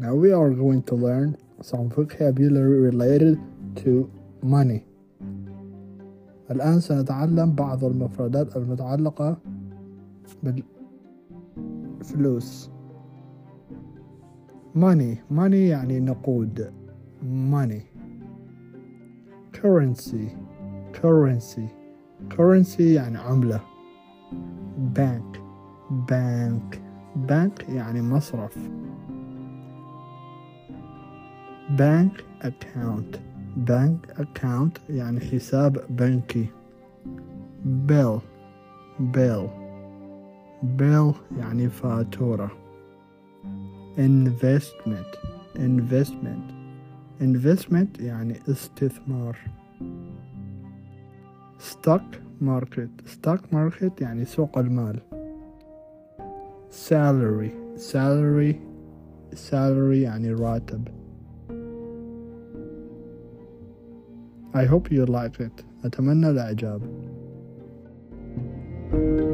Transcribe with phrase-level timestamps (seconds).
[0.00, 3.38] Now we are going to learn some vocabulary related
[3.76, 4.10] to
[4.42, 4.84] money.
[6.50, 9.36] الآن سنتعلم بعض المفردات المتعلقة
[12.00, 12.70] بالفلوس.
[14.76, 16.72] money money يعني نقود
[17.50, 17.82] money
[19.52, 20.28] currency
[20.92, 21.68] currency
[22.30, 23.60] currency يعني عملة
[24.94, 25.38] bank
[26.10, 26.78] bank
[27.28, 28.58] bank يعني مصرف
[31.77, 33.19] Bank account
[33.55, 36.45] bank account يعني حساب بنكي
[37.87, 38.19] bill
[38.99, 39.49] bill
[40.77, 42.51] bill يعني فاتورة
[43.97, 45.17] investment
[45.55, 46.51] investment
[47.21, 49.37] investment يعني استثمار
[51.59, 54.99] stock market stock market يعني سوق المال
[56.89, 58.55] salary salary
[59.51, 61.00] salary يعني راتب
[64.53, 65.63] I hope you like it.
[65.85, 66.81] أتمنى الإعجاب.
[68.91, 69.30] thank you